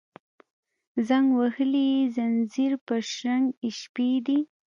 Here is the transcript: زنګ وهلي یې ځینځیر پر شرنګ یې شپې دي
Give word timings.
زنګ 1.07 1.27
وهلي 1.39 1.85
یې 1.95 2.03
ځینځیر 2.15 2.71
پر 2.85 2.99
شرنګ 3.13 3.45
یې 3.63 3.69
شپې 3.79 4.09
دي 4.25 4.39